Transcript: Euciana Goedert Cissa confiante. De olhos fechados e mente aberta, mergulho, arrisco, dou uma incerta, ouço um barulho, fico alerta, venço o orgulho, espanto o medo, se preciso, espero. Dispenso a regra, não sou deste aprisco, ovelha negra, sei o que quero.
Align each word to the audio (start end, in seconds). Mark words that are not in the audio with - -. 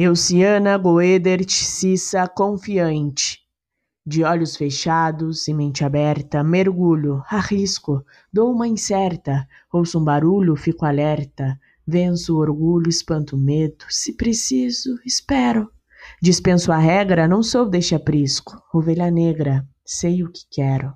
Euciana 0.00 0.76
Goedert 0.76 1.50
Cissa 1.50 2.28
confiante. 2.28 3.40
De 4.06 4.22
olhos 4.22 4.54
fechados 4.54 5.48
e 5.48 5.52
mente 5.52 5.84
aberta, 5.84 6.44
mergulho, 6.44 7.20
arrisco, 7.28 8.04
dou 8.32 8.52
uma 8.52 8.68
incerta, 8.68 9.44
ouço 9.72 9.98
um 9.98 10.04
barulho, 10.04 10.54
fico 10.54 10.86
alerta, 10.86 11.58
venço 11.84 12.36
o 12.36 12.38
orgulho, 12.38 12.88
espanto 12.88 13.34
o 13.34 13.40
medo, 13.40 13.86
se 13.90 14.16
preciso, 14.16 15.00
espero. 15.04 15.68
Dispenso 16.22 16.70
a 16.70 16.78
regra, 16.78 17.26
não 17.26 17.42
sou 17.42 17.68
deste 17.68 17.96
aprisco, 17.96 18.56
ovelha 18.72 19.10
negra, 19.10 19.66
sei 19.84 20.22
o 20.22 20.30
que 20.30 20.42
quero. 20.48 20.94